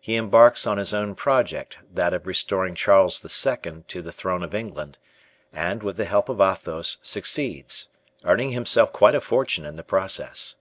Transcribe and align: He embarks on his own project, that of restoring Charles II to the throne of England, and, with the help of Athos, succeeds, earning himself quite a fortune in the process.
He 0.00 0.14
embarks 0.14 0.68
on 0.68 0.78
his 0.78 0.94
own 0.94 1.16
project, 1.16 1.78
that 1.92 2.12
of 2.14 2.28
restoring 2.28 2.76
Charles 2.76 3.18
II 3.44 3.82
to 3.88 4.02
the 4.02 4.12
throne 4.12 4.44
of 4.44 4.54
England, 4.54 4.98
and, 5.52 5.82
with 5.82 5.96
the 5.96 6.04
help 6.04 6.28
of 6.28 6.40
Athos, 6.40 6.98
succeeds, 7.02 7.88
earning 8.22 8.50
himself 8.50 8.92
quite 8.92 9.16
a 9.16 9.20
fortune 9.20 9.66
in 9.66 9.74
the 9.74 9.82
process. 9.82 10.54